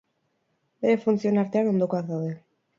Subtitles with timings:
[0.85, 2.37] Bere funtzioen artean ondokoak daude.